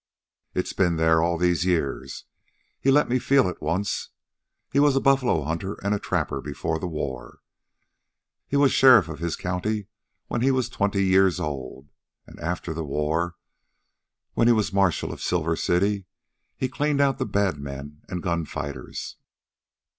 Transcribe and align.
It's 0.55 0.73
been 0.73 0.95
there 0.95 1.21
all 1.21 1.37
these 1.37 1.63
years. 1.63 2.25
He 2.79 2.89
let 2.89 3.07
me 3.07 3.19
feel 3.19 3.47
it 3.47 3.61
once. 3.61 4.09
He 4.73 4.79
was 4.79 4.95
a 4.95 4.99
buffalo 4.99 5.43
hunter 5.43 5.75
and 5.83 5.93
a 5.93 5.99
trapper 5.99 6.41
before 6.41 6.79
the 6.79 6.87
war. 6.87 7.37
He 8.47 8.55
was 8.57 8.71
sheriff 8.71 9.09
of 9.09 9.19
his 9.19 9.35
county 9.35 9.85
when 10.25 10.41
he 10.41 10.49
was 10.49 10.69
twenty 10.69 11.03
years 11.05 11.39
old. 11.39 11.91
An' 12.25 12.39
after 12.39 12.73
the 12.73 12.83
war, 12.83 13.35
when 14.33 14.47
he 14.47 14.53
was 14.53 14.73
marshal 14.73 15.13
of 15.13 15.21
Silver 15.21 15.55
City, 15.55 16.07
he 16.57 16.67
cleaned 16.67 16.99
out 16.99 17.19
the 17.19 17.25
bad 17.27 17.59
men 17.59 18.01
an' 18.09 18.21
gun 18.21 18.45
fighters. 18.45 19.17